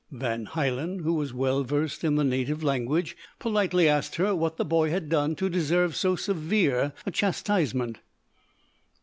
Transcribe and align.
Van 0.11 0.47
Hielen, 0.47 1.03
who 1.03 1.13
was 1.13 1.31
well 1.31 1.63
versed 1.63 2.03
in 2.03 2.15
the 2.15 2.23
native 2.23 2.63
language, 2.63 3.15
politely 3.37 3.87
asked 3.87 4.15
her 4.15 4.35
what 4.35 4.57
the 4.57 4.65
boy 4.65 4.89
had 4.89 5.09
done 5.09 5.35
to 5.35 5.47
deserve 5.47 5.95
so 5.95 6.15
severe 6.15 6.91
a 7.05 7.11
chastisement. 7.11 7.99